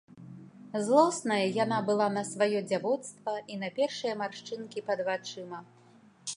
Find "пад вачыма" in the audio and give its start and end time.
4.89-5.59